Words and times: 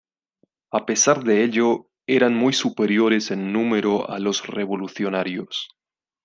A 0.71 0.87
pesar 0.87 1.21
de 1.23 1.43
ello 1.43 1.91
eran 2.07 2.33
muy 2.35 2.53
superiores 2.53 3.29
en 3.29 3.53
número 3.53 4.09
a 4.09 4.17
los 4.17 4.47
revolucionarios. 4.47 5.67